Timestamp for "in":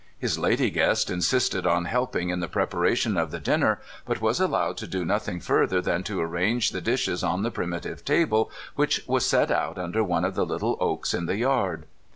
2.31-2.39, 11.13-11.27